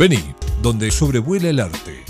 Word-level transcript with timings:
Vení, 0.00 0.34
donde 0.62 0.90
sobrevuela 0.90 1.50
el 1.50 1.60
arte. 1.60 2.06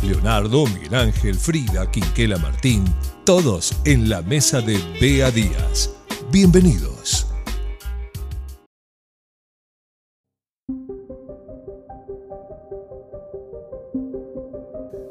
Leonardo, 0.00 0.64
Miguel 0.68 0.94
Ángel, 0.94 1.34
Frida, 1.34 1.90
Quinquela 1.90 2.38
Martín, 2.38 2.84
todos 3.24 3.74
en 3.84 4.08
la 4.08 4.22
mesa 4.22 4.60
de 4.60 4.78
Bea 5.00 5.32
Díaz. 5.32 5.90
Bienvenidos. 6.30 7.25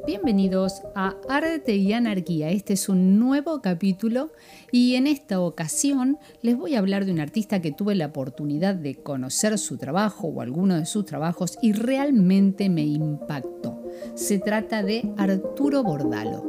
Bienvenidos 0.05 0.83
a 0.93 1.15
Arte 1.27 1.77
y 1.77 1.91
Anarquía. 1.91 2.51
Este 2.51 2.73
es 2.73 2.89
un 2.89 3.17
nuevo 3.17 3.59
capítulo 3.63 4.29
y 4.71 4.93
en 4.93 5.07
esta 5.07 5.39
ocasión 5.39 6.20
les 6.43 6.55
voy 6.55 6.75
a 6.75 6.80
hablar 6.80 7.05
de 7.05 7.11
un 7.11 7.20
artista 7.20 7.59
que 7.59 7.71
tuve 7.71 7.95
la 7.95 8.05
oportunidad 8.05 8.75
de 8.75 9.02
conocer 9.02 9.57
su 9.57 9.77
trabajo 9.77 10.27
o 10.27 10.41
alguno 10.41 10.75
de 10.75 10.85
sus 10.85 11.05
trabajos 11.05 11.57
y 11.59 11.73
realmente 11.73 12.70
me 12.70 12.83
impactó. 12.83 13.81
Se 14.13 14.38
trata 14.38 14.83
de 14.83 15.11
Arturo 15.17 15.81
Bordalo. 15.81 16.44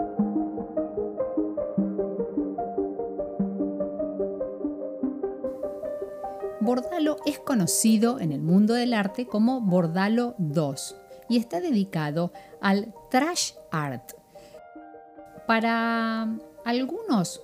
Bordalo 6.61 7.17
es 7.25 7.39
conocido 7.39 8.21
en 8.21 8.33
el 8.33 8.43
mundo 8.43 8.75
del 8.75 8.93
arte 8.93 9.27
como 9.27 9.63
Bordalo 9.63 10.35
II 10.39 11.06
y 11.29 11.39
está 11.39 11.61
dedicado 11.61 12.33
al 12.61 12.95
trash 13.11 13.53
art. 13.71 14.13
Para 15.47 16.29
algunos, 16.65 17.41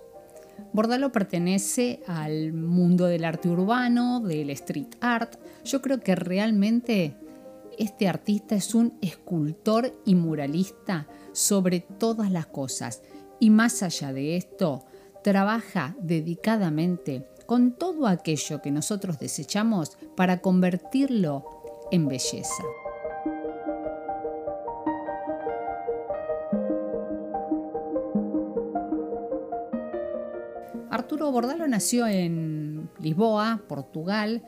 Bordalo 0.73 1.13
pertenece 1.13 2.03
al 2.07 2.53
mundo 2.53 3.07
del 3.07 3.25
arte 3.25 3.49
urbano, 3.49 4.21
del 4.21 4.51
street 4.51 4.95
art. 5.01 5.37
Yo 5.65 5.83
creo 5.83 6.01
que 6.01 6.15
realmente 6.15 7.17
este 7.79 8.09
artista 8.09 8.55
es 8.55 8.75
un 8.75 8.99
escultor 9.01 9.93
y 10.05 10.15
muralista 10.15 11.07
sobre 11.33 11.81
todas 11.81 12.31
las 12.31 12.47
cosas. 12.47 13.03
Y 13.39 13.51
más 13.51 13.83
allá 13.83 14.13
de 14.13 14.37
esto, 14.37 14.85
trabaja 15.23 15.97
dedicadamente 16.01 17.27
con 17.47 17.73
todo 17.73 18.07
aquello 18.07 18.63
que 18.63 18.71
nosotros 18.71 19.19
desechamos 19.19 19.99
para 20.17 20.41
convertirlo 20.41 21.45
en 21.91 22.09
belleza. 22.09 22.63
Arturo 31.13 31.31
Bordalo 31.31 31.69
nació 31.69 32.07
en 32.07 32.89
Lisboa, 32.99 33.61
Portugal, 33.69 34.43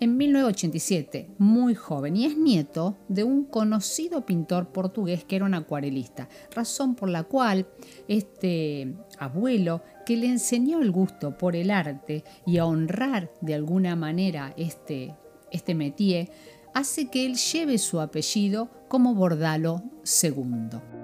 en 0.00 0.16
1987, 0.16 1.30
muy 1.38 1.76
joven, 1.76 2.16
y 2.16 2.24
es 2.24 2.36
nieto 2.36 2.96
de 3.06 3.22
un 3.22 3.44
conocido 3.44 4.26
pintor 4.26 4.72
portugués 4.72 5.22
que 5.22 5.36
era 5.36 5.44
un 5.44 5.54
acuarelista, 5.54 6.28
razón 6.52 6.96
por 6.96 7.08
la 7.08 7.22
cual 7.22 7.68
este 8.08 8.96
abuelo, 9.20 9.84
que 10.04 10.16
le 10.16 10.26
enseñó 10.26 10.80
el 10.80 10.90
gusto 10.90 11.38
por 11.38 11.54
el 11.54 11.70
arte 11.70 12.24
y 12.44 12.58
a 12.58 12.66
honrar 12.66 13.30
de 13.40 13.54
alguna 13.54 13.94
manera 13.94 14.54
este, 14.56 15.14
este 15.52 15.76
métier, 15.76 16.32
hace 16.74 17.10
que 17.10 17.26
él 17.26 17.36
lleve 17.36 17.78
su 17.78 18.00
apellido 18.00 18.70
como 18.88 19.14
Bordalo 19.14 19.84
II. 20.20 20.97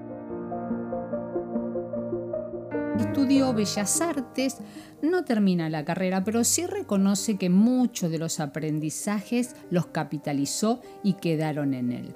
Estudió 2.98 3.52
Bellas 3.52 4.00
Artes, 4.00 4.58
no 5.02 5.24
termina 5.24 5.68
la 5.68 5.84
carrera, 5.84 6.22
pero 6.22 6.44
sí 6.44 6.66
reconoce 6.66 7.36
que 7.36 7.50
muchos 7.50 8.10
de 8.10 8.18
los 8.18 8.38
aprendizajes 8.38 9.56
los 9.70 9.86
capitalizó 9.86 10.80
y 11.02 11.14
quedaron 11.14 11.74
en 11.74 11.90
él. 11.92 12.14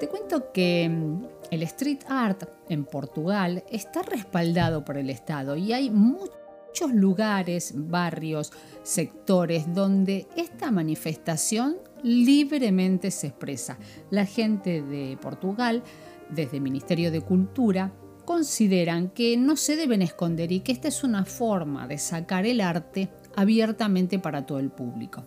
Te 0.00 0.08
cuento 0.08 0.52
que 0.52 0.88
mm, 0.88 1.26
el 1.50 1.62
street 1.62 2.00
art 2.08 2.44
en 2.68 2.84
Portugal 2.84 3.64
está 3.70 4.02
respaldado 4.02 4.84
por 4.84 4.96
el 4.96 5.10
Estado 5.10 5.56
y 5.56 5.72
hay 5.72 5.90
muchos 5.90 6.92
lugares, 6.92 7.72
barrios, 7.74 8.52
sectores 8.82 9.72
donde 9.72 10.26
esta 10.36 10.70
manifestación 10.70 11.76
libremente 12.02 13.10
se 13.10 13.28
expresa. 13.28 13.78
La 14.10 14.26
gente 14.26 14.82
de 14.82 15.16
Portugal 15.20 15.82
desde 16.30 16.56
el 16.56 16.62
Ministerio 16.62 17.10
de 17.10 17.20
Cultura 17.20 17.92
consideran 18.24 19.10
que 19.10 19.36
no 19.36 19.56
se 19.56 19.76
deben 19.76 20.02
esconder 20.02 20.50
y 20.52 20.60
que 20.60 20.72
esta 20.72 20.88
es 20.88 21.04
una 21.04 21.24
forma 21.24 21.86
de 21.86 21.98
sacar 21.98 22.46
el 22.46 22.60
arte 22.60 23.10
abiertamente 23.36 24.18
para 24.18 24.46
todo 24.46 24.58
el 24.58 24.70
público. 24.70 25.24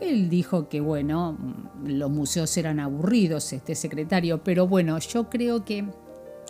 Él 0.00 0.30
dijo 0.30 0.68
que, 0.68 0.80
bueno, 0.80 1.36
los 1.84 2.10
museos 2.10 2.56
eran 2.56 2.80
aburridos, 2.80 3.52
este 3.52 3.74
secretario, 3.74 4.42
pero 4.42 4.66
bueno, 4.66 4.98
yo 4.98 5.28
creo 5.28 5.64
que 5.64 5.84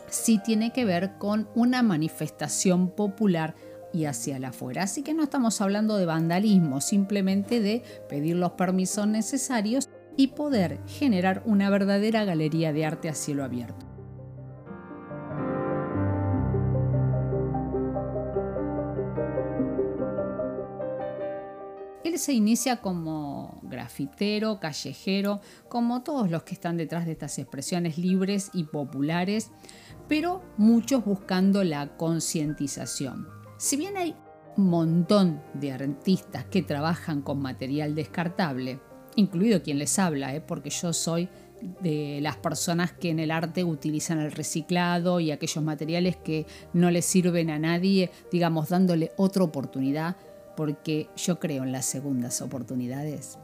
sí 0.09 0.41
tiene 0.45 0.73
que 0.73 0.85
ver 0.85 1.19
con 1.19 1.49
una 1.55 1.83
manifestación 1.83 2.91
popular 2.91 3.55
y 3.93 4.05
hacia 4.05 4.39
la 4.39 4.49
afuera. 4.49 4.85
Así 4.85 5.03
que 5.03 5.15
no 5.15 5.25
estamos 5.25 5.61
hablando 5.61 5.97
de 5.97 6.07
vandalismo, 6.07 6.81
simplemente 6.81 7.61
de 7.61 7.83
pedir 8.09 8.37
los 8.37 8.53
permisos 8.53 9.09
necesarios 9.09 9.89
y 10.17 10.29
poder 10.29 10.81
generar 10.87 11.43
una 11.47 11.71
verdadera 11.71 12.25
galería 12.25 12.73
de 12.73 12.85
arte 12.85 13.09
a 13.09 13.15
cielo 13.15 13.45
abierto. 13.45 13.91
Él 22.03 22.19
se 22.19 22.33
inicia 22.33 22.81
como 22.81 23.61
grafitero, 23.63 24.59
callejero, 24.59 25.41
como 25.69 26.03
todos 26.03 26.31
los 26.31 26.43
que 26.43 26.55
están 26.55 26.77
detrás 26.77 27.07
de 27.07 27.13
estas 27.13 27.39
expresiones 27.39 27.99
libres 27.99 28.51
y 28.53 28.65
populares, 28.65 29.51
pero 30.09 30.43
muchos 30.57 31.05
buscando 31.05 31.63
la 31.63 31.97
concientización. 31.97 33.29
Si 33.59 33.77
bien 33.77 33.97
hay 33.97 34.17
un 34.57 34.71
montón 34.71 35.43
de 35.55 35.73
artistas 35.73 36.47
que 36.47 36.63
trabajan 36.63 37.23
con 37.23 37.41
material 37.41 37.95
descartable, 37.95 38.81
incluido 39.17 39.63
quien 39.63 39.79
les 39.79 39.99
habla, 39.99 40.35
¿eh? 40.35 40.41
porque 40.41 40.71
yo 40.71 40.93
soy 40.93 41.29
de 41.81 42.21
las 42.23 42.37
personas 42.37 42.93
que 42.93 43.11
en 43.11 43.19
el 43.19 43.31
arte 43.31 43.65
utilizan 43.65 44.19
el 44.19 44.33
reciclado 44.33 45.21
y 45.21 45.31
aquellos 45.31 45.63
materiales 45.63 46.17
que 46.17 46.47
no 46.73 46.91
les 46.91 47.05
sirven 47.05 47.51
a 47.51 47.59
nadie, 47.59 48.11
digamos, 48.33 48.71
dándole 48.71 49.13
otra 49.17 49.45
oportunidad, 49.45 50.17
porque 50.57 51.09
yo 51.17 51.39
creo 51.39 51.65
en 51.65 51.73
las 51.73 51.87
segundas 51.87 52.41
oportunidades. 52.41 53.39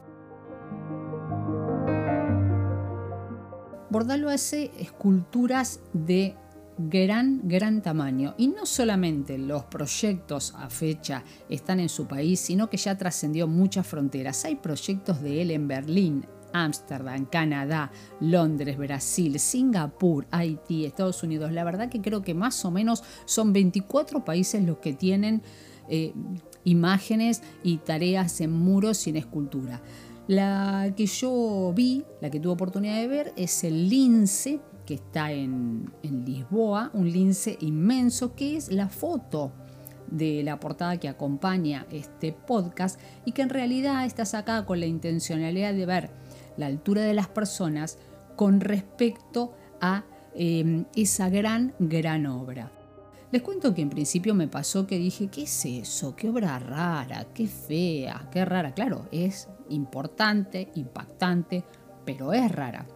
Bordalo 3.90 4.28
hace 4.28 4.70
esculturas 4.78 5.80
de 5.92 6.34
gran, 6.78 7.40
gran 7.44 7.82
tamaño. 7.82 8.34
Y 8.38 8.48
no 8.48 8.66
solamente 8.66 9.38
los 9.38 9.64
proyectos 9.64 10.54
a 10.56 10.68
fecha 10.68 11.24
están 11.48 11.80
en 11.80 11.88
su 11.88 12.06
país, 12.06 12.40
sino 12.40 12.68
que 12.68 12.76
ya 12.76 12.96
trascendió 12.96 13.46
muchas 13.46 13.86
fronteras. 13.86 14.44
Hay 14.44 14.56
proyectos 14.56 15.22
de 15.22 15.42
él 15.42 15.50
en 15.50 15.68
Berlín, 15.68 16.26
Ámsterdam, 16.52 17.26
Canadá, 17.26 17.90
Londres, 18.20 18.78
Brasil, 18.78 19.38
Singapur, 19.38 20.26
Haití, 20.30 20.84
Estados 20.84 21.22
Unidos. 21.22 21.52
La 21.52 21.64
verdad 21.64 21.88
que 21.88 22.00
creo 22.00 22.22
que 22.22 22.34
más 22.34 22.64
o 22.64 22.70
menos 22.70 23.02
son 23.24 23.52
24 23.52 24.24
países 24.24 24.64
los 24.64 24.78
que 24.78 24.92
tienen 24.92 25.42
eh, 25.88 26.12
imágenes 26.64 27.42
y 27.62 27.78
tareas 27.78 28.40
en 28.40 28.52
muros 28.52 28.98
sin 28.98 29.16
escultura. 29.16 29.82
La 30.26 30.92
que 30.96 31.06
yo 31.06 31.72
vi, 31.74 32.04
la 32.20 32.30
que 32.30 32.40
tuve 32.40 32.52
oportunidad 32.52 32.96
de 32.96 33.06
ver, 33.06 33.32
es 33.36 33.62
el 33.62 33.88
lince 33.88 34.60
que 34.86 34.94
está 34.94 35.32
en, 35.32 35.92
Lisboa, 36.02 36.90
un 36.94 37.10
lince 37.10 37.58
inmenso, 37.60 38.34
que 38.34 38.56
es 38.56 38.70
la 38.72 38.88
foto 38.88 39.52
de 40.10 40.42
la 40.44 40.60
portada 40.60 40.98
que 40.98 41.08
acompaña 41.08 41.86
este 41.90 42.32
podcast 42.32 42.98
y 43.24 43.32
que 43.32 43.42
en 43.42 43.48
realidad 43.48 44.06
está 44.06 44.24
sacada 44.24 44.64
con 44.64 44.78
la 44.78 44.86
intencionalidad 44.86 45.74
de 45.74 45.84
ver 45.84 46.10
la 46.56 46.66
altura 46.66 47.02
de 47.02 47.12
las 47.12 47.26
personas 47.26 47.98
con 48.36 48.60
respecto 48.60 49.52
a 49.80 50.04
em, 50.34 50.84
esa 50.94 51.28
gran, 51.28 51.74
gran 51.80 52.26
obra. 52.26 52.70
Les 53.32 53.42
cuento 53.42 53.74
que 53.74 53.82
en 53.82 53.90
principio 53.90 54.34
me 54.34 54.46
pasó 54.46 54.86
que 54.86 54.98
dije, 54.98 55.26
¿qué 55.26 55.42
es 55.42 55.64
eso? 55.64 56.14
¿Qué 56.14 56.28
obra 56.28 56.58
rara? 56.60 57.26
¿Qué 57.34 57.48
fea? 57.48 58.28
¿Qué 58.30 58.44
rara? 58.44 58.72
Claro, 58.72 59.08
es 59.10 59.48
importante, 59.68 60.70
impactante, 60.76 61.64
pero 62.04 62.32
es 62.32 62.50
rara. 62.52 62.86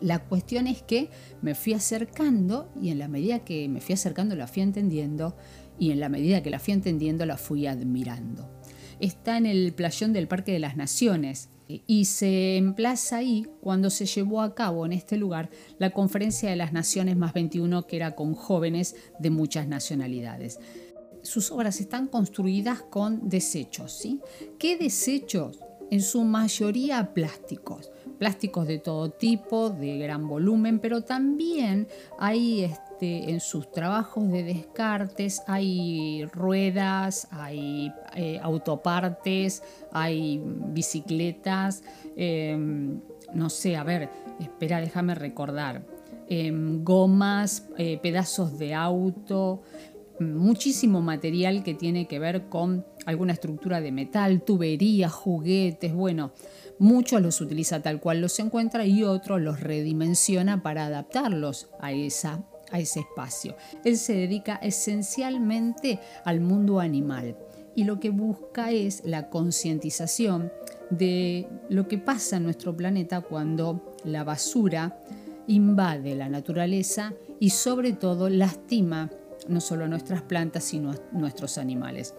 La 0.00 0.20
cuestión 0.20 0.66
es 0.66 0.82
que 0.82 1.10
me 1.42 1.54
fui 1.54 1.72
acercando 1.72 2.70
y 2.80 2.90
en 2.90 2.98
la 2.98 3.08
medida 3.08 3.40
que 3.40 3.68
me 3.68 3.80
fui 3.80 3.94
acercando 3.94 4.34
la 4.34 4.46
fui 4.46 4.62
entendiendo 4.62 5.36
y 5.78 5.90
en 5.90 6.00
la 6.00 6.08
medida 6.08 6.42
que 6.42 6.50
la 6.50 6.58
fui 6.58 6.74
entendiendo 6.74 7.26
la 7.26 7.36
fui 7.36 7.66
admirando. 7.66 8.50
Está 9.00 9.36
en 9.36 9.46
el 9.46 9.72
playón 9.72 10.12
del 10.12 10.28
Parque 10.28 10.52
de 10.52 10.58
las 10.58 10.76
Naciones 10.76 11.50
y 11.68 12.04
se 12.04 12.56
emplaza 12.56 13.18
ahí 13.18 13.46
cuando 13.60 13.90
se 13.90 14.06
llevó 14.06 14.40
a 14.40 14.54
cabo 14.54 14.86
en 14.86 14.92
este 14.92 15.16
lugar 15.16 15.50
la 15.78 15.90
Conferencia 15.90 16.48
de 16.48 16.56
las 16.56 16.72
Naciones 16.72 17.16
más 17.16 17.34
21 17.34 17.86
que 17.86 17.96
era 17.96 18.14
con 18.14 18.34
jóvenes 18.34 18.96
de 19.18 19.30
muchas 19.30 19.66
nacionalidades. 19.66 20.60
Sus 21.22 21.50
obras 21.50 21.80
están 21.80 22.06
construidas 22.06 22.82
con 22.82 23.28
desechos. 23.28 23.92
¿sí? 23.92 24.20
¿Qué 24.58 24.76
desechos 24.76 25.58
en 25.90 26.02
su 26.02 26.24
mayoría 26.24 27.14
plásticos, 27.14 27.90
plásticos 28.18 28.66
de 28.66 28.78
todo 28.78 29.10
tipo, 29.10 29.70
de 29.70 29.98
gran 29.98 30.26
volumen, 30.26 30.78
pero 30.78 31.02
también 31.02 31.86
hay 32.18 32.64
este, 32.64 33.30
en 33.30 33.40
sus 33.40 33.70
trabajos 33.70 34.30
de 34.30 34.42
descartes, 34.42 35.42
hay 35.46 36.24
ruedas, 36.32 37.28
hay 37.30 37.92
eh, 38.14 38.40
autopartes, 38.42 39.62
hay 39.92 40.40
bicicletas, 40.44 41.82
em, 42.16 43.00
no 43.34 43.50
sé, 43.50 43.76
a 43.76 43.84
ver, 43.84 44.08
espera, 44.40 44.80
déjame 44.80 45.14
recordar, 45.14 45.84
em, 46.28 46.82
gomas, 46.82 47.68
eh, 47.76 47.98
pedazos 48.02 48.58
de 48.58 48.74
auto, 48.74 49.62
muchísimo 50.20 51.02
material 51.02 51.62
que 51.62 51.74
tiene 51.74 52.06
que 52.06 52.18
ver 52.18 52.48
con 52.48 52.86
alguna 53.04 53.32
estructura 53.32 53.80
de 53.80 53.92
metal, 53.92 54.42
tuberías, 54.42 55.12
juguetes, 55.12 55.94
bueno, 55.94 56.32
muchos 56.78 57.22
los 57.22 57.40
utiliza 57.40 57.82
tal 57.82 58.00
cual 58.00 58.20
los 58.20 58.38
encuentra 58.38 58.86
y 58.86 59.02
otros 59.02 59.40
los 59.40 59.60
redimensiona 59.60 60.62
para 60.62 60.86
adaptarlos 60.86 61.68
a, 61.80 61.92
esa, 61.92 62.44
a 62.70 62.78
ese 62.78 63.00
espacio. 63.00 63.56
Él 63.84 63.96
se 63.96 64.14
dedica 64.14 64.56
esencialmente 64.56 66.00
al 66.24 66.40
mundo 66.40 66.80
animal 66.80 67.36
y 67.74 67.84
lo 67.84 68.00
que 68.00 68.10
busca 68.10 68.70
es 68.70 69.02
la 69.04 69.28
concientización 69.28 70.50
de 70.90 71.48
lo 71.68 71.88
que 71.88 71.98
pasa 71.98 72.36
en 72.36 72.44
nuestro 72.44 72.76
planeta 72.76 73.20
cuando 73.20 73.94
la 74.04 74.24
basura 74.24 74.98
invade 75.46 76.14
la 76.14 76.28
naturaleza 76.28 77.12
y 77.38 77.50
sobre 77.50 77.92
todo 77.92 78.28
lastima 78.28 79.10
no 79.48 79.60
solo 79.60 79.84
a 79.84 79.88
nuestras 79.88 80.22
plantas, 80.22 80.64
sino 80.64 80.92
a 80.92 80.96
nuestros 81.12 81.58
animales. 81.58 82.14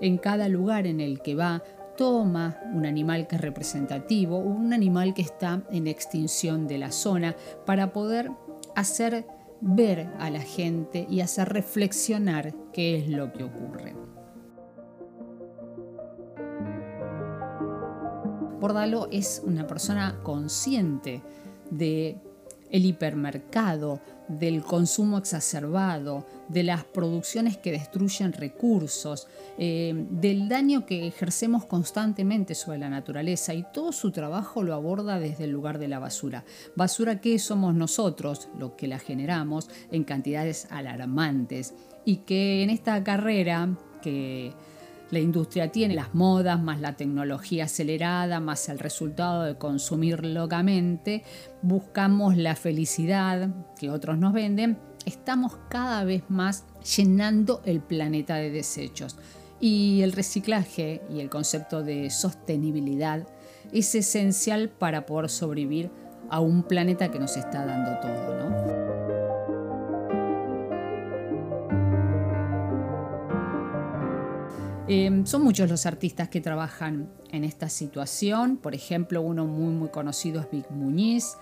En 0.00 0.18
cada 0.18 0.48
lugar 0.48 0.86
en 0.86 1.00
el 1.00 1.20
que 1.20 1.34
va, 1.34 1.62
toma 1.96 2.60
un 2.74 2.86
animal 2.86 3.26
que 3.26 3.36
es 3.36 3.40
representativo, 3.40 4.38
un 4.38 4.72
animal 4.72 5.14
que 5.14 5.22
está 5.22 5.62
en 5.70 5.86
extinción 5.86 6.66
de 6.66 6.78
la 6.78 6.92
zona, 6.92 7.34
para 7.64 7.92
poder 7.92 8.30
hacer 8.74 9.26
ver 9.60 10.08
a 10.18 10.30
la 10.30 10.40
gente 10.40 11.06
y 11.08 11.20
hacer 11.20 11.48
reflexionar 11.48 12.54
qué 12.72 12.98
es 12.98 13.08
lo 13.08 13.32
que 13.32 13.44
ocurre. 13.44 13.94
Bordalo 18.60 19.08
es 19.10 19.42
una 19.44 19.66
persona 19.66 20.20
consciente 20.22 21.22
de 21.70 22.20
el 22.70 22.84
hipermercado, 22.84 24.00
del 24.28 24.62
consumo 24.62 25.18
exacerbado, 25.18 26.26
de 26.48 26.62
las 26.62 26.84
producciones 26.84 27.56
que 27.56 27.72
destruyen 27.72 28.32
recursos, 28.32 29.28
eh, 29.58 29.94
del 30.10 30.48
daño 30.48 30.84
que 30.84 31.06
ejercemos 31.06 31.64
constantemente 31.64 32.54
sobre 32.54 32.78
la 32.78 32.88
naturaleza 32.88 33.54
y 33.54 33.64
todo 33.72 33.92
su 33.92 34.10
trabajo 34.10 34.62
lo 34.62 34.74
aborda 34.74 35.18
desde 35.18 35.44
el 35.44 35.50
lugar 35.50 35.78
de 35.78 35.88
la 35.88 35.98
basura. 35.98 36.44
Basura 36.74 37.20
que 37.20 37.38
somos 37.38 37.74
nosotros, 37.74 38.48
lo 38.58 38.76
que 38.76 38.88
la 38.88 38.98
generamos 38.98 39.68
en 39.90 40.04
cantidades 40.04 40.66
alarmantes 40.70 41.74
y 42.04 42.18
que 42.18 42.62
en 42.62 42.70
esta 42.70 43.02
carrera 43.04 43.76
que 44.02 44.52
la 45.10 45.20
industria 45.20 45.70
tiene 45.70 45.94
las 45.94 46.14
modas, 46.14 46.60
más 46.60 46.80
la 46.80 46.96
tecnología 46.96 47.64
acelerada, 47.64 48.40
más 48.40 48.68
el 48.68 48.78
resultado 48.78 49.44
de 49.44 49.56
consumir 49.56 50.24
locamente, 50.24 51.22
buscamos 51.62 52.36
la 52.36 52.56
felicidad 52.56 53.48
que 53.78 53.90
otros 53.90 54.18
nos 54.18 54.32
venden, 54.32 54.78
estamos 55.04 55.58
cada 55.68 56.04
vez 56.04 56.24
más 56.28 56.64
llenando 56.96 57.62
el 57.64 57.80
planeta 57.80 58.36
de 58.36 58.50
desechos. 58.50 59.16
Y 59.58 60.02
el 60.02 60.12
reciclaje 60.12 61.02
y 61.10 61.20
el 61.20 61.30
concepto 61.30 61.82
de 61.82 62.10
sostenibilidad 62.10 63.26
es 63.72 63.94
esencial 63.94 64.68
para 64.68 65.06
poder 65.06 65.30
sobrevivir 65.30 65.90
a 66.28 66.40
un 66.40 66.62
planeta 66.62 67.10
que 67.10 67.18
nos 67.18 67.36
está 67.36 67.64
dando 67.64 67.98
todo, 68.00 68.38
¿no? 68.38 68.95
Em, 74.88 75.26
son 75.26 75.42
muchos 75.42 75.68
los 75.68 75.84
artistas 75.84 76.28
que 76.28 76.40
trabajan 76.40 77.10
en 77.32 77.42
esta 77.42 77.68
situación. 77.68 78.56
Por 78.56 78.72
ejemplo, 78.72 79.20
uno 79.20 79.44
muy 79.44 79.74
muy 79.74 79.88
conocido 79.88 80.40
es 80.40 80.48
Vic 80.48 80.70
Muñiz, 80.70 81.36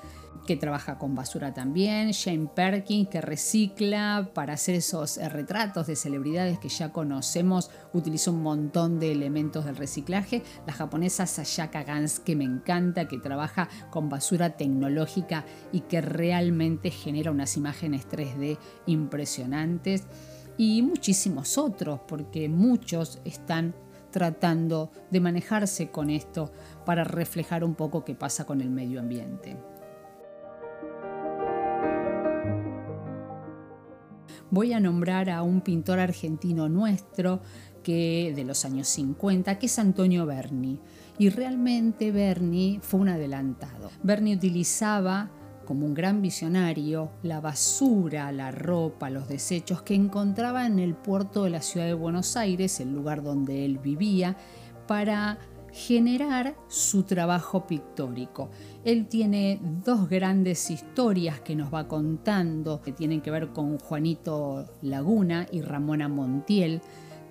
que 0.46 0.56
trabaja 0.56 0.96
con 0.96 1.14
basura 1.14 1.52
también. 1.52 2.12
Shane 2.12 2.48
Perkins, 2.54 3.10
que 3.10 3.20
recicla 3.20 4.30
para 4.32 4.54
hacer 4.54 4.76
esos 4.76 5.18
eh, 5.18 5.28
retratos 5.28 5.86
de 5.86 5.94
celebridades 5.94 6.58
que 6.58 6.70
ya 6.70 6.90
conocemos. 6.90 7.70
Utiliza 7.92 8.30
un 8.30 8.42
montón 8.42 8.98
de 8.98 9.12
elementos 9.12 9.66
del 9.66 9.76
reciclaje. 9.76 10.42
La 10.66 10.72
japonesa 10.72 11.26
Sayaka 11.26 11.82
Gans, 11.82 12.20
que 12.20 12.36
me 12.36 12.44
encanta, 12.44 13.08
que 13.08 13.18
trabaja 13.18 13.68
con 13.90 14.08
basura 14.08 14.56
tecnológica 14.56 15.44
y 15.70 15.80
que 15.80 16.00
realmente 16.00 16.90
genera 16.90 17.30
unas 17.30 17.58
imágenes 17.58 18.08
3D 18.08 18.56
impresionantes 18.86 20.04
y 20.56 20.82
muchísimos 20.82 21.58
otros, 21.58 22.00
porque 22.06 22.48
muchos 22.48 23.20
están 23.24 23.74
tratando 24.10 24.92
de 25.10 25.20
manejarse 25.20 25.90
con 25.90 26.08
esto 26.08 26.52
para 26.86 27.02
reflejar 27.02 27.64
un 27.64 27.74
poco 27.74 28.04
qué 28.04 28.14
pasa 28.14 28.44
con 28.44 28.60
el 28.60 28.70
medio 28.70 29.00
ambiente. 29.00 29.56
Voy 34.50 34.72
a 34.72 34.78
nombrar 34.78 35.30
a 35.30 35.42
un 35.42 35.62
pintor 35.62 35.98
argentino 35.98 36.68
nuestro 36.68 37.40
que 37.82 38.32
de 38.36 38.44
los 38.44 38.64
años 38.64 38.86
50, 38.88 39.58
que 39.58 39.66
es 39.66 39.78
Antonio 39.80 40.26
Berni. 40.26 40.78
Y 41.18 41.28
realmente 41.28 42.12
Berni 42.12 42.78
fue 42.82 43.00
un 43.00 43.08
adelantado. 43.08 43.90
Berni 44.02 44.34
utilizaba 44.34 45.30
como 45.64 45.86
un 45.86 45.94
gran 45.94 46.22
visionario, 46.22 47.10
la 47.22 47.40
basura, 47.40 48.30
la 48.32 48.50
ropa, 48.50 49.10
los 49.10 49.28
desechos 49.28 49.82
que 49.82 49.94
encontraba 49.94 50.66
en 50.66 50.78
el 50.78 50.94
puerto 50.94 51.44
de 51.44 51.50
la 51.50 51.62
ciudad 51.62 51.86
de 51.86 51.94
Buenos 51.94 52.36
Aires, 52.36 52.80
el 52.80 52.92
lugar 52.92 53.22
donde 53.22 53.64
él 53.64 53.78
vivía, 53.78 54.36
para 54.86 55.38
generar 55.74 56.54
su 56.68 57.02
trabajo 57.02 57.66
pictórico. 57.66 58.48
Él 58.84 59.08
tiene 59.08 59.60
dos 59.84 60.08
grandes 60.08 60.70
historias 60.70 61.40
que 61.40 61.56
nos 61.56 61.74
va 61.74 61.88
contando, 61.88 62.80
que 62.80 62.92
tienen 62.92 63.20
que 63.20 63.32
ver 63.32 63.48
con 63.48 63.78
Juanito 63.78 64.66
Laguna 64.82 65.48
y 65.50 65.62
Ramona 65.62 66.08
Montiel, 66.08 66.80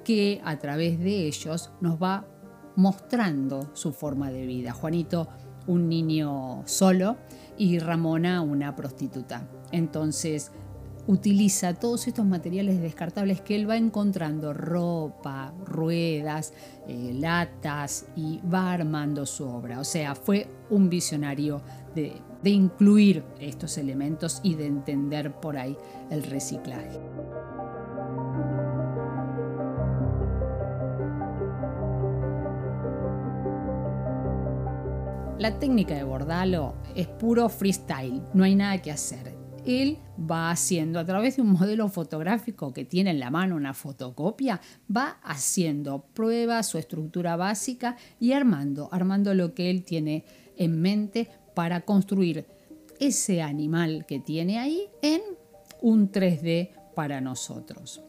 que 0.04 0.42
a 0.44 0.60
través 0.60 1.00
de 1.00 1.26
ellos 1.26 1.72
nos 1.80 2.02
va 2.02 2.28
mostrando 2.76 3.70
su 3.74 3.94
forma 3.94 4.30
de 4.30 4.46
vida. 4.46 4.74
Juanito, 4.74 5.30
un 5.68 5.88
niño 5.88 6.64
solo, 6.66 7.16
y 7.58 7.80
Ramona 7.80 8.42
una 8.42 8.76
prostituta. 8.76 9.48
Entonces 9.72 10.52
utiliza 11.08 11.74
todos 11.74 12.08
estos 12.08 12.26
materiales 12.26 12.82
descartables 12.82 13.42
que 13.42 13.56
él 13.56 13.70
va 13.70 13.76
encontrando, 13.76 14.54
ropa, 14.54 15.54
ruedas, 15.66 16.54
eh, 16.88 17.12
latas, 17.14 18.06
y 18.16 18.40
va 18.42 18.72
armando 18.72 19.26
su 19.26 19.46
obra. 19.46 19.80
O 19.80 19.84
sea, 19.84 20.16
fue 20.16 20.48
un 20.70 20.90
visionario 20.90 21.62
de, 21.94 22.14
de 22.42 22.50
incluir 22.50 23.24
estos 23.40 23.78
elementos 23.78 24.40
y 24.44 24.56
de 24.56 24.68
entender 24.68 25.34
por 25.34 25.58
ahí 25.58 25.78
el 26.10 26.24
reciclaje. 26.24 27.00
La 35.40 35.60
técnica 35.60 35.96
de 35.96 36.04
Bordalo 36.04 36.76
es 36.96 37.08
puro 37.08 37.50
freestyle, 37.50 38.22
no 38.34 38.44
hay 38.44 38.56
nada 38.56 38.82
que 38.82 38.92
hacer. 38.92 39.36
Él 39.66 39.98
va 40.20 40.52
haciendo 40.52 41.00
a 41.00 41.06
través 41.06 41.36
de 41.36 41.42
un 41.42 41.52
modelo 41.52 41.90
fotográfico 41.90 42.72
que 42.72 42.86
tiene 42.86 43.10
en 43.10 43.20
la 43.20 43.32
mano 43.32 43.56
una 43.56 43.74
fotocopia, 43.74 44.62
va 44.96 45.18
haciendo 45.24 46.06
pruebas, 46.14 46.68
su 46.68 46.78
estructura 46.78 47.36
básica 47.36 47.98
y 48.20 48.34
armando, 48.34 48.90
armando 48.92 49.34
lo 49.34 49.54
que 49.56 49.70
él 49.70 49.84
tiene 49.84 50.24
en 50.56 50.80
mente 50.80 51.30
para 51.56 51.82
construir 51.82 52.46
ese 53.00 53.42
animal 53.42 54.06
que 54.06 54.20
tiene 54.20 54.60
ahí 54.60 54.88
en 55.02 55.22
un 55.82 56.12
3D 56.12 56.70
para 56.96 57.22
nosotros. 57.22 58.02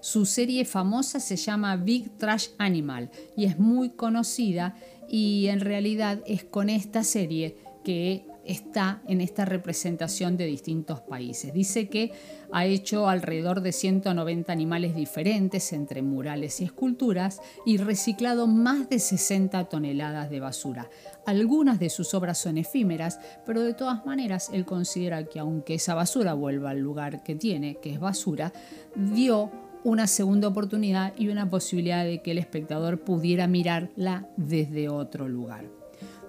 Su 0.00 0.24
serie 0.24 0.64
famosa 0.64 1.20
se 1.20 1.36
llama 1.36 1.76
Big 1.76 2.16
Trash 2.16 2.48
Animal 2.58 3.10
y 3.36 3.44
es 3.44 3.58
muy 3.58 3.90
conocida 3.90 4.74
y 5.08 5.48
en 5.48 5.60
realidad 5.60 6.20
es 6.26 6.44
con 6.44 6.70
esta 6.70 7.04
serie 7.04 7.56
que 7.84 8.24
está 8.44 9.02
en 9.06 9.20
esta 9.20 9.44
representación 9.44 10.36
de 10.36 10.46
distintos 10.46 11.00
países. 11.00 11.52
Dice 11.52 11.88
que 11.88 12.12
ha 12.50 12.64
hecho 12.64 13.08
alrededor 13.08 13.60
de 13.60 13.72
190 13.72 14.52
animales 14.52 14.94
diferentes 14.94 15.72
entre 15.72 16.02
murales 16.02 16.60
y 16.60 16.64
esculturas 16.64 17.40
y 17.66 17.76
reciclado 17.76 18.46
más 18.46 18.88
de 18.88 18.98
60 18.98 19.64
toneladas 19.68 20.30
de 20.30 20.40
basura. 20.40 20.88
Algunas 21.26 21.78
de 21.78 21.90
sus 21.90 22.14
obras 22.14 22.38
son 22.38 22.58
efímeras, 22.58 23.20
pero 23.46 23.62
de 23.62 23.74
todas 23.74 24.04
maneras 24.06 24.50
él 24.52 24.64
considera 24.64 25.24
que 25.24 25.38
aunque 25.38 25.74
esa 25.74 25.94
basura 25.94 26.34
vuelva 26.34 26.70
al 26.70 26.80
lugar 26.80 27.22
que 27.22 27.34
tiene, 27.34 27.76
que 27.76 27.92
es 27.92 28.00
basura, 28.00 28.52
dio 28.96 29.69
una 29.84 30.06
segunda 30.06 30.48
oportunidad 30.48 31.12
y 31.16 31.28
una 31.28 31.48
posibilidad 31.48 32.04
de 32.04 32.22
que 32.22 32.32
el 32.32 32.38
espectador 32.38 33.00
pudiera 33.00 33.46
mirarla 33.46 34.28
desde 34.36 34.88
otro 34.88 35.28
lugar. 35.28 35.64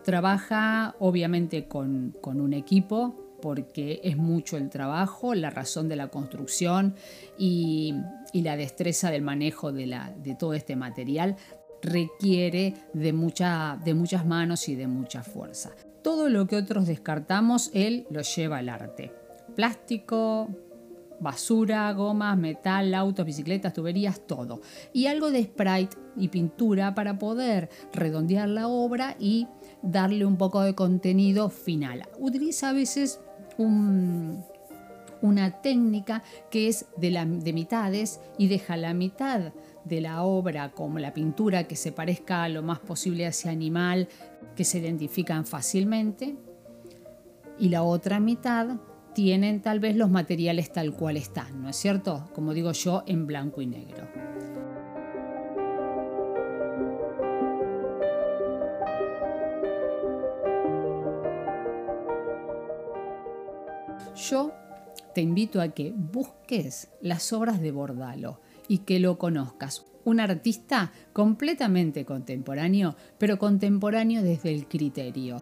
Trabaja 0.04 0.96
obviamente 1.00 1.68
con, 1.68 2.16
un 2.24 2.54
equipo 2.54 3.16
porque 3.42 4.02
es 4.04 4.18
mucho 4.18 4.58
el 4.58 4.70
trabajo, 4.70 5.34
la 5.36 5.50
razón 5.50 5.88
de 5.88 5.96
la 5.96 6.08
construcción 6.08 6.96
y, 7.38 7.96
la 8.34 8.56
destreza 8.56 9.12
del 9.12 9.24
manejo 9.24 9.72
de, 9.72 9.88
la, 9.88 10.14
de 10.24 10.36
todo 10.36 10.54
este 10.54 10.76
material 10.76 11.36
requiere 11.82 12.76
de, 12.94 13.14
mucha, 13.14 13.80
de 13.84 13.94
muchas 13.94 14.26
manos 14.26 14.70
y 14.70 14.76
de 14.76 14.88
mucha 14.88 15.24
fuerza. 15.24 15.72
Todo 16.02 16.30
lo 16.30 16.48
que 16.48 16.56
otros 16.56 16.88
descartamos, 16.88 17.70
él 17.74 18.08
lo 18.10 18.22
lleva 18.22 18.60
al 18.60 18.70
arte. 18.70 19.12
Plástico, 19.56 20.50
basura, 21.22 21.94
gomas, 21.94 22.38
metal, 22.38 22.94
autos, 22.94 23.26
bicicletas, 23.26 23.74
tuberías, 23.74 24.20
todo. 24.28 24.60
Y 24.92 25.06
algo 25.06 25.32
de 25.32 25.44
sprite 25.44 25.96
y 26.18 26.28
pintura 26.28 26.94
para 26.94 27.18
poder 27.18 27.70
redondear 27.94 28.50
la 28.50 28.68
obra 28.68 29.16
y 29.20 29.48
darle 29.82 30.26
un 30.26 30.38
poco 30.38 30.62
de 30.62 30.76
contenido 30.76 31.50
final. 31.50 32.10
Utiliza 32.20 32.70
a 32.70 32.74
veces 32.74 33.22
una 35.22 35.62
técnica 35.62 36.24
que 36.50 36.68
es 36.68 36.88
de, 36.98 37.12
de 37.12 37.54
mitades 37.54 38.20
y 38.38 38.48
deja 38.48 38.76
la 38.76 38.94
mitad 38.94 39.54
de 39.86 40.02
la 40.02 40.24
obra 40.24 40.72
como 40.72 41.00
la 41.00 41.14
pintura 41.14 41.68
que 41.68 41.76
se 41.76 41.92
parezca 41.92 42.48
lo 42.50 42.64
más 42.64 42.80
posible 42.80 43.26
a 43.26 43.30
ese 43.30 43.50
animal 43.50 44.08
que 44.56 44.64
se 44.64 44.80
identifican 44.80 45.46
fácilmente 45.46 46.36
y 47.60 47.70
la 47.70 47.84
otra 47.84 48.20
mitad 48.20 48.78
tienen 49.14 49.62
tal 49.62 49.80
vez 49.80 49.96
los 49.96 50.10
materiales 50.10 50.72
tal 50.72 50.94
cual 50.94 51.18
están, 51.18 51.62
¿no 51.62 51.70
es 51.70 51.76
cierto? 51.76 52.30
Como 52.34 52.54
digo 52.54 52.72
yo, 52.72 53.04
en 53.08 53.28
blanco 53.28 53.62
y 53.62 53.68
negro. 53.68 54.08
Yo 64.16 64.52
te 65.14 65.22
invito 65.22 65.62
a 65.62 65.70
que 65.70 65.92
busques 65.92 66.90
las 67.02 67.34
obras 67.34 67.60
de 67.60 67.72
Bordalo 67.72 68.40
y 68.68 68.80
que 68.80 69.00
lo 69.00 69.18
conozcas. 69.18 69.86
Un 70.04 70.20
artista 70.20 70.92
completamente 71.14 72.06
contemporáneo, 72.06 72.96
pero 73.18 73.38
contemporáneo 73.38 74.22
desde 74.24 74.54
el 74.54 74.68
criterio. 74.68 75.42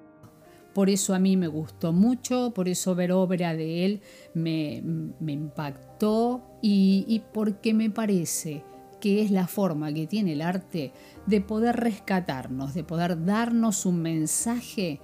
Por 0.74 0.90
eso 0.90 1.14
a 1.14 1.20
mí 1.20 1.36
me 1.36 1.48
gustó 1.48 1.94
mucho, 1.94 2.52
por 2.54 2.70
eso 2.70 2.96
ver 2.96 3.12
obra 3.12 3.56
de 3.56 3.86
él 3.86 4.02
me, 4.34 4.84
impactó 5.28 6.44
y, 6.62 7.06
y 7.08 7.22
porque 7.34 7.74
me 7.74 7.90
parece 7.90 8.64
que 9.00 9.22
es 9.22 9.32
la 9.32 9.48
forma 9.48 9.92
que 9.94 10.08
tiene 10.08 10.34
el 10.34 10.42
arte 10.42 10.92
de 11.26 11.42
poder 11.42 11.78
rescatarnos, 11.78 12.74
de 12.74 12.84
poder 12.84 13.26
darnos 13.26 13.86
un 13.86 14.02
mensaje 14.02 15.00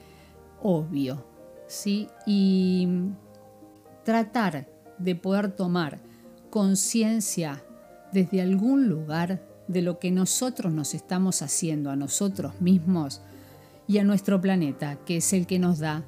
obvio, 0.61 1.25
¿sí? 1.67 2.07
Y 2.25 2.87
tratar 4.03 4.67
de 4.97 5.15
poder 5.15 5.51
tomar 5.55 5.99
conciencia 6.49 7.63
desde 8.11 8.41
algún 8.41 8.87
lugar 8.87 9.41
de 9.67 9.81
lo 9.81 9.99
que 9.99 10.11
nosotros 10.11 10.71
nos 10.71 10.93
estamos 10.93 11.41
haciendo 11.41 11.89
a 11.89 11.95
nosotros 11.95 12.61
mismos 12.61 13.21
y 13.87 13.97
a 13.99 14.03
nuestro 14.03 14.41
planeta, 14.41 14.97
que 15.05 15.17
es 15.17 15.33
el 15.33 15.47
que 15.47 15.59
nos 15.59 15.79
da 15.79 16.05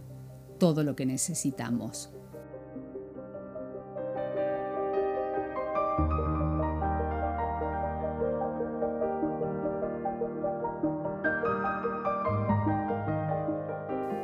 todo 0.59 0.83
lo 0.83 0.95
que 0.95 1.05
necesitamos. 1.05 2.11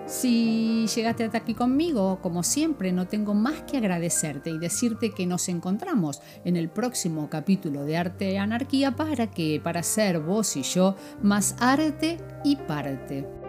Si 0.05 0.85
llegaste 0.87 1.23
hasta 1.23 1.39
aquí 1.39 1.53
conmigo, 1.53 2.19
como 2.21 2.43
siempre, 2.43 2.91
no 2.91 3.07
tengo 3.07 3.33
más 3.33 3.63
que 3.63 3.77
agradecerte 3.77 4.51
y 4.51 4.59
decirte 4.59 5.11
que 5.11 5.25
nos 5.25 5.49
encontramos 5.49 6.21
en 6.45 6.55
el 6.55 6.69
próximo 6.69 7.29
capítulo 7.29 7.83
de 7.83 7.97
Arte 7.97 8.31
y 8.33 8.37
Anarquía 8.37 8.95
para 8.95 9.31
que, 9.31 9.59
para 9.63 9.81
ser 9.81 10.19
vos 10.19 10.55
y 10.55 10.61
yo, 10.63 10.95
más 11.21 11.55
arte 11.59 12.17
y 12.43 12.57
parte. 12.57 13.42